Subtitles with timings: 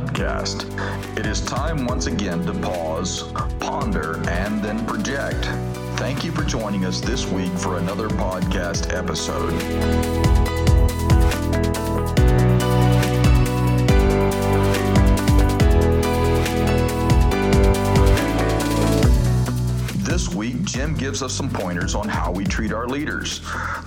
[0.00, 0.64] podcast.
[1.18, 3.30] It is time once again to pause,
[3.60, 5.44] ponder, and then project.
[5.98, 10.59] Thank you for joining us this week for another podcast episode.
[20.52, 23.40] Week, Jim gives us some pointers on how we treat our leaders.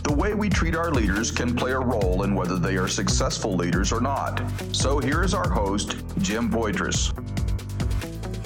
[0.03, 3.55] The way we treat our leaders can play a role in whether they are successful
[3.55, 4.41] leaders or not.
[4.71, 7.11] So here is our host, Jim Poitras.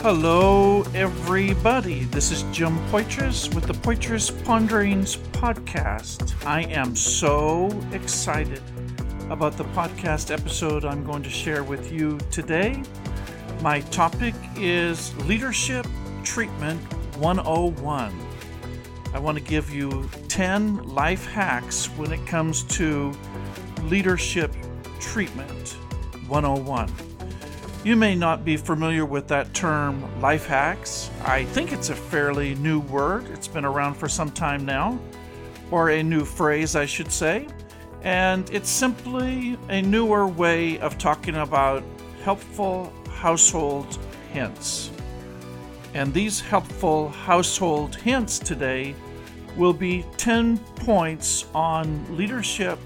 [0.01, 2.05] Hello, everybody.
[2.05, 6.33] This is Jim Poitras with the Poitras Ponderings podcast.
[6.45, 8.61] I am so excited
[9.29, 12.81] about the podcast episode I'm going to share with you today.
[13.61, 15.85] My topic is leadership
[16.23, 16.79] treatment
[17.19, 18.13] 101.
[19.13, 23.13] I want to give you 10 life hacks when it comes to
[23.83, 24.53] leadership
[24.99, 25.77] treatment
[26.27, 26.91] 101.
[27.83, 31.09] You may not be familiar with that term life hacks.
[31.23, 33.27] I think it's a fairly new word.
[33.27, 34.99] It's been around for some time now,
[35.71, 37.47] or a new phrase, I should say.
[38.03, 41.83] And it's simply a newer way of talking about
[42.23, 43.97] helpful household
[44.33, 44.91] hints.
[45.97, 48.93] And these helpful household hints today
[49.55, 52.77] will be 10 points on leadership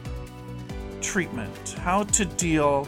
[1.02, 2.88] treatment, how to deal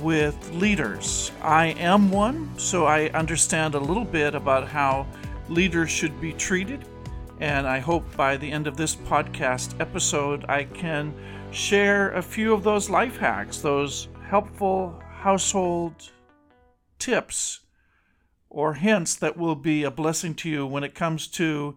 [0.00, 1.32] with leaders.
[1.40, 5.06] I am one, so I understand a little bit about how
[5.48, 6.84] leaders should be treated.
[7.40, 11.14] And I hope by the end of this podcast episode, I can
[11.50, 15.94] share a few of those life hacks, those helpful household
[16.98, 17.60] tips
[18.50, 21.76] or hints that will be a blessing to you when it comes to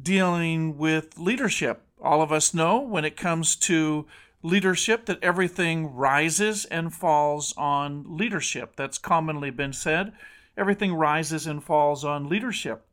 [0.00, 1.82] dealing with leadership.
[2.00, 4.06] All of us know when it comes to
[4.42, 8.76] leadership that everything rises and falls on leadership.
[8.76, 10.12] That's commonly been said.
[10.56, 12.86] Everything rises and falls on leadership.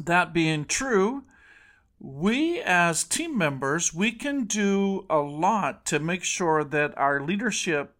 [0.00, 1.24] That being true,
[1.98, 7.94] we as team members, we can do a lot to make sure that our leadership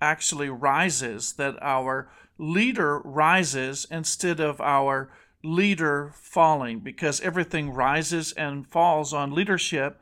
[0.00, 5.10] actually rises, that our leader rises instead of our
[5.42, 10.00] leader falling because everything rises and falls on leadership.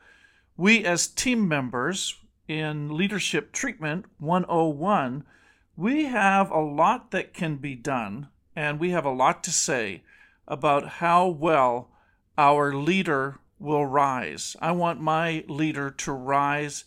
[0.56, 5.24] We, as team members in Leadership Treatment 101,
[5.76, 10.02] we have a lot that can be done and we have a lot to say
[10.48, 11.90] about how well
[12.38, 14.56] our leader will rise.
[14.60, 16.84] I want my leader to rise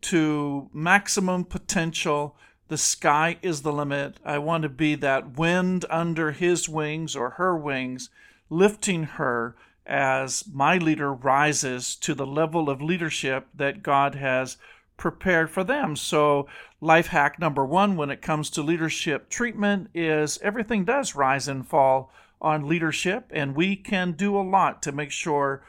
[0.00, 2.36] to maximum potential
[2.68, 4.18] the sky is the limit.
[4.24, 8.10] I want to be that wind under his wings or her wings,
[8.50, 9.56] lifting her
[9.86, 14.58] as my leader rises to the level of leadership that God has
[14.98, 15.96] prepared for them.
[15.96, 16.46] So,
[16.80, 21.66] life hack number one when it comes to leadership treatment is everything does rise and
[21.66, 25.62] fall on leadership, and we can do a lot to make sure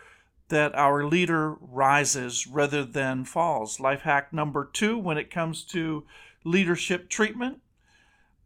[0.49, 3.79] that our leader rises rather than falls.
[3.79, 6.03] Life hack number two when it comes to
[6.43, 7.61] leadership treatment.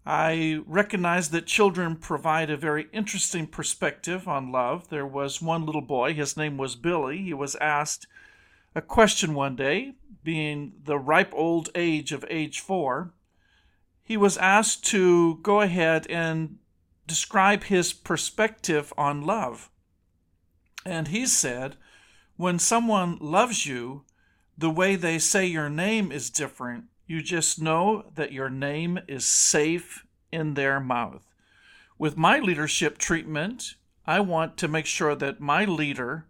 [0.06, 4.90] I recognize that children provide a very interesting perspective on love.
[4.90, 7.20] There was one little boy, his name was Billy.
[7.20, 8.08] He was asked
[8.76, 9.94] a question one day,
[10.24, 13.14] being the ripe old age of age four.
[14.04, 16.58] He was asked to go ahead and
[17.08, 19.70] describe his perspective on love.
[20.86, 21.78] And he said,
[22.36, 24.04] When someone loves you,
[24.58, 29.26] the way they say your name is different you just know that your name is
[29.26, 31.24] safe in their mouth.
[31.98, 33.76] With my leadership treatment,
[34.06, 36.26] I want to make sure that my leader,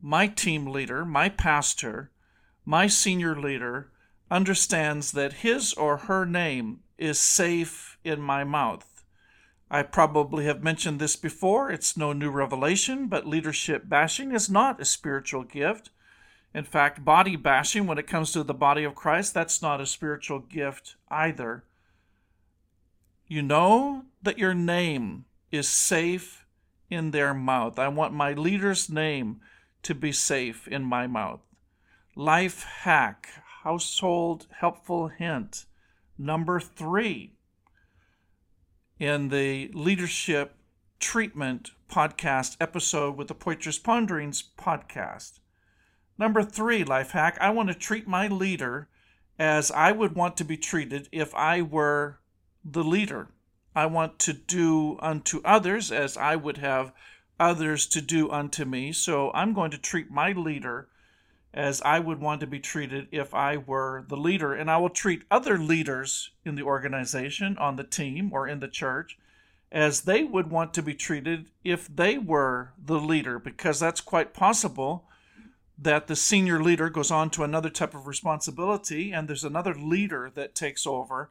[0.00, 2.10] my team leader, my pastor,
[2.64, 3.90] my senior leader
[4.30, 9.04] understands that his or her name is safe in my mouth.
[9.70, 11.70] I probably have mentioned this before.
[11.70, 15.90] It's no new revelation, but leadership bashing is not a spiritual gift.
[16.54, 19.86] In fact, body bashing, when it comes to the body of Christ, that's not a
[19.86, 21.64] spiritual gift either.
[23.26, 26.46] You know that your name is safe
[26.88, 27.78] in their mouth.
[27.78, 29.40] I want my leader's name
[29.82, 31.40] to be safe in my mouth.
[32.14, 33.28] Life hack,
[33.64, 35.64] household helpful hint.
[36.16, 37.32] Number three
[39.00, 40.54] in the leadership
[41.00, 45.40] treatment podcast episode with the Poitras Ponderings podcast.
[46.18, 48.88] Number three, life hack I want to treat my leader
[49.38, 52.18] as I would want to be treated if I were
[52.64, 53.28] the leader.
[53.74, 56.92] I want to do unto others as I would have
[57.40, 58.92] others to do unto me.
[58.92, 60.88] So I'm going to treat my leader
[61.52, 64.54] as I would want to be treated if I were the leader.
[64.54, 68.68] And I will treat other leaders in the organization, on the team, or in the
[68.68, 69.18] church
[69.72, 74.32] as they would want to be treated if they were the leader, because that's quite
[74.32, 75.08] possible
[75.76, 80.30] that the senior leader goes on to another type of responsibility and there's another leader
[80.34, 81.30] that takes over.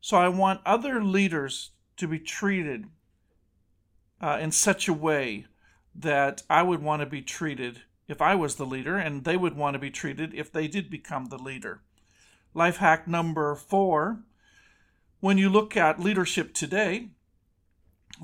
[0.00, 2.86] So I want other leaders to be treated
[4.20, 5.46] uh, in such a way
[5.94, 9.56] that I would want to be treated if I was the leader, and they would
[9.56, 11.80] want to be treated if they did become the leader.
[12.54, 14.20] Life hack number four
[15.20, 17.08] when you look at leadership today,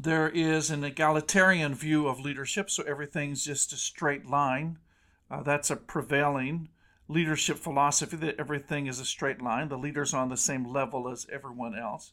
[0.00, 4.78] there is an egalitarian view of leadership, so everything's just a straight line.
[5.32, 6.68] Uh, that's a prevailing
[7.08, 9.68] leadership philosophy that everything is a straight line.
[9.68, 12.12] The leader's on the same level as everyone else.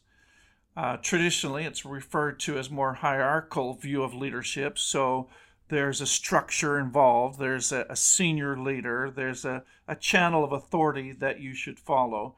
[0.74, 4.78] Uh, traditionally, it's referred to as more hierarchical view of leadership.
[4.78, 5.28] So
[5.68, 7.38] there's a structure involved.
[7.38, 9.12] There's a, a senior leader.
[9.14, 12.36] There's a, a channel of authority that you should follow.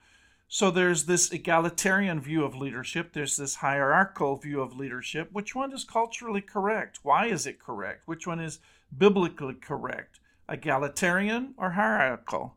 [0.48, 5.30] So there's this egalitarian view of leadership, there's this hierarchical view of leadership.
[5.32, 6.98] Which one is culturally correct?
[7.02, 8.06] Why is it correct?
[8.06, 8.58] Which one is
[8.98, 10.18] biblically correct?
[10.52, 12.56] Egalitarian or hierarchical?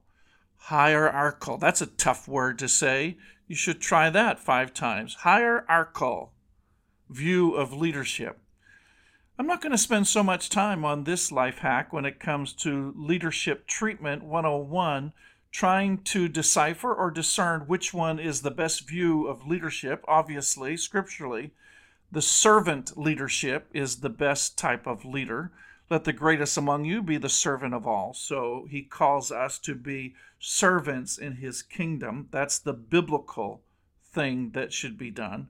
[0.57, 1.57] Hierarchical.
[1.57, 3.18] That's a tough word to say.
[3.47, 5.15] You should try that five times.
[5.15, 6.33] Hierarchical
[7.09, 8.39] view of leadership.
[9.38, 12.53] I'm not going to spend so much time on this life hack when it comes
[12.53, 15.13] to Leadership Treatment 101
[15.51, 21.51] trying to decipher or discern which one is the best view of leadership, obviously, scripturally.
[22.12, 25.51] The servant leadership is the best type of leader.
[25.90, 28.14] Let the greatest among you be the servant of all.
[28.14, 32.28] So he calls us to be servants in his kingdom.
[32.32, 33.62] That's the biblical
[34.04, 35.50] thing that should be done.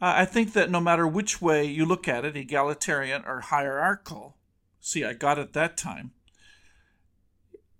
[0.00, 4.36] I think that no matter which way you look at it, egalitarian or hierarchical,
[4.78, 6.12] see, I got it that time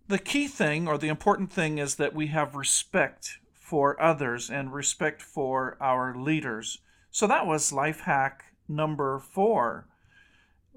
[0.08, 4.72] the key thing or the important thing is that we have respect for others and
[4.72, 6.78] respect for our leaders.
[7.10, 9.88] So that was life hack number four.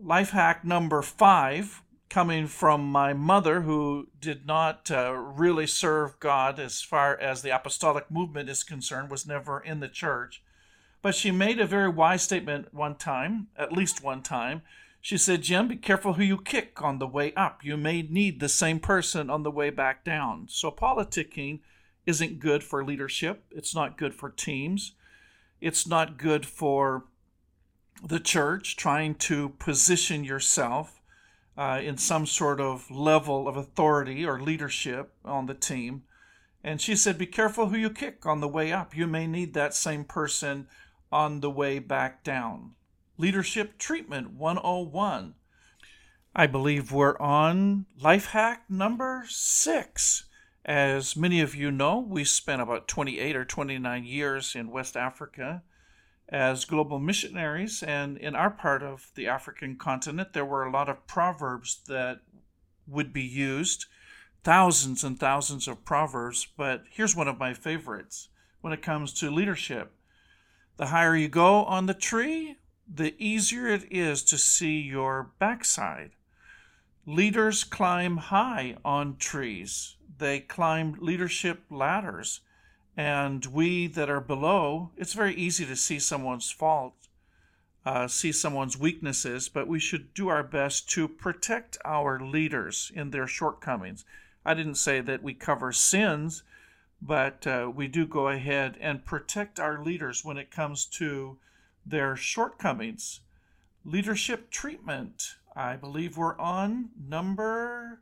[0.02, 6.58] Life hack number five, coming from my mother, who did not uh, really serve God
[6.58, 10.42] as far as the apostolic movement is concerned, was never in the church.
[11.02, 14.62] But she made a very wise statement one time, at least one time.
[15.02, 17.66] She said, Jim, be careful who you kick on the way up.
[17.66, 20.48] You may need the same person on the way back down.
[20.48, 21.60] So, politicking
[22.06, 23.44] isn't good for leadership.
[23.52, 24.94] It's not good for teams.
[25.60, 27.04] It's not good for
[28.04, 31.02] the church trying to position yourself
[31.58, 36.04] uh, in some sort of level of authority or leadership on the team.
[36.64, 38.96] And she said, Be careful who you kick on the way up.
[38.96, 40.68] You may need that same person
[41.12, 42.76] on the way back down.
[43.18, 45.36] Leadership Treatment 101.
[46.36, 50.26] I believe we're on life hack number six.
[50.64, 55.64] As many of you know, we spent about 28 or 29 years in West Africa
[56.30, 60.88] as global missionaries, and in our part of the African continent, there were a lot
[60.88, 62.22] of proverbs that
[62.88, 63.86] would be used,
[64.44, 68.30] thousands and thousands of proverbs, but here's one of my favorites
[68.62, 69.92] when it comes to leadership.
[70.78, 76.12] The higher you go on the tree, the easier it is to see your backside.
[77.06, 82.42] Leaders climb high on trees, they climb leadership ladders.
[83.00, 87.08] And we that are below, it's very easy to see someone's fault,
[87.86, 93.12] uh, see someone's weaknesses, but we should do our best to protect our leaders in
[93.12, 94.04] their shortcomings.
[94.44, 96.44] I didn't say that we cover sins,
[97.02, 101.38] but uh, we do go ahead and protect our leaders when it comes to
[101.86, 103.22] their shortcomings.
[103.86, 105.36] Leadership treatment.
[105.56, 108.02] I believe we're on number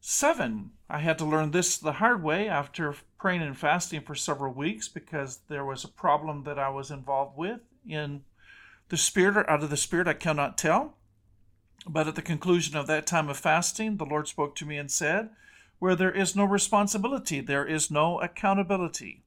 [0.00, 0.70] seven.
[0.88, 4.88] I had to learn this the hard way after praying and fasting for several weeks
[4.88, 8.22] because there was a problem that I was involved with in
[8.88, 10.94] the spirit or out of the spirit, I cannot tell.
[11.86, 14.90] But at the conclusion of that time of fasting, the Lord spoke to me and
[14.90, 15.30] said,
[15.78, 19.22] Where there is no responsibility, there is no accountability.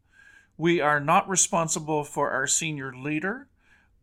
[0.57, 3.47] We are not responsible for our senior leader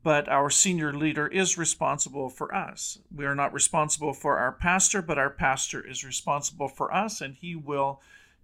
[0.09, 2.99] but our senior leader is responsible for us.
[3.15, 7.35] We are not responsible for our pastor, but our pastor is responsible for us, and
[7.35, 8.01] he will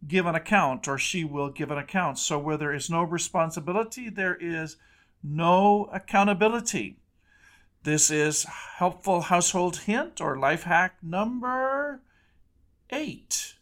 [0.07, 2.19] give an account or she will give an account.
[2.19, 4.77] So, where there is no responsibility, there is
[5.23, 6.99] no accountability.
[7.83, 8.45] This is
[8.77, 12.03] helpful household hint or life hack number
[12.91, 13.55] eight.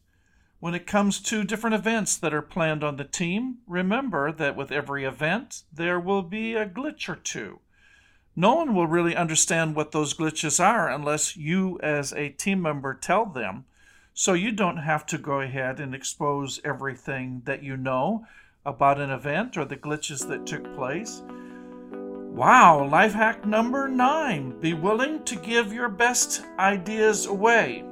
[0.58, 4.72] When it comes to different events that are planned on the team, remember that with
[4.72, 7.60] every event, there will be a glitch or two
[8.34, 12.94] no one will really understand what those glitches are unless you, as a team member,
[12.94, 13.64] tell them.
[14.14, 18.26] So you don't have to go ahead and expose everything that you know
[18.64, 21.22] about an event or the glitches that took place.
[22.32, 27.84] Wow, life hack number nine be willing to give your best ideas away.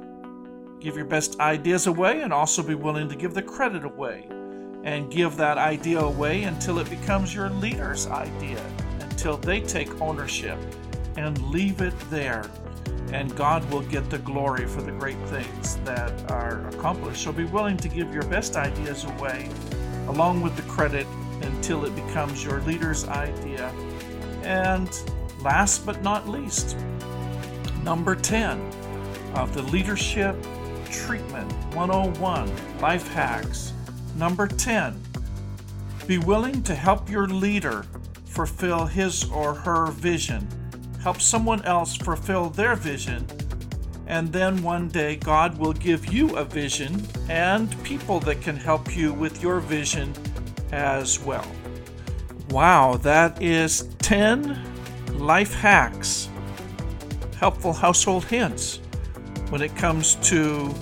[0.79, 4.27] Give your best ideas away and also be willing to give the credit away.
[4.83, 8.59] And give that idea away until it becomes your leader's idea,
[9.21, 10.57] until they take ownership
[11.15, 12.43] and leave it there.
[13.13, 17.21] And God will get the glory for the great things that are accomplished.
[17.21, 19.47] So be willing to give your best ideas away
[20.07, 21.05] along with the credit
[21.43, 23.67] until it becomes your leader's idea.
[24.41, 24.89] And
[25.43, 26.75] last but not least,
[27.83, 28.59] number 10
[29.35, 30.35] of the Leadership
[30.89, 33.73] Treatment 101 Life Hacks.
[34.15, 34.99] Number 10
[36.07, 37.85] Be willing to help your leader
[38.31, 40.47] fulfill his or her vision.
[41.03, 43.27] Help someone else fulfill their vision.
[44.07, 48.95] And then one day, God will give you a vision and people that can help
[48.95, 50.13] you with your vision
[50.71, 51.45] as well.
[52.49, 54.59] Wow, that is 10
[55.13, 56.29] life hacks,
[57.37, 58.79] helpful household hints
[59.49, 60.73] when it comes to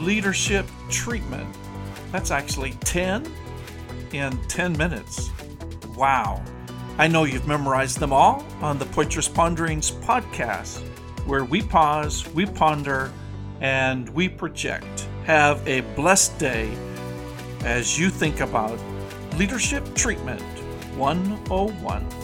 [0.00, 1.48] leadership treatment.
[2.12, 3.30] That's actually 10
[4.12, 5.30] in 10 minutes.
[5.96, 6.42] Wow.
[6.96, 10.78] I know you've memorized them all on the Poitras Ponderings podcast,
[11.26, 13.12] where we pause, we ponder,
[13.60, 15.08] and we project.
[15.24, 16.72] Have a blessed day
[17.64, 18.78] as you think about
[19.36, 20.40] Leadership Treatment
[20.96, 22.23] 101.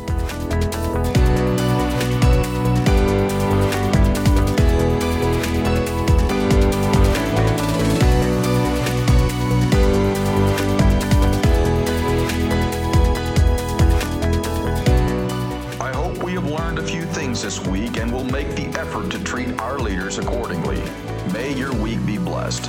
[17.38, 20.82] This week and will make the effort to treat our leaders accordingly.
[21.32, 22.68] May your week be blessed.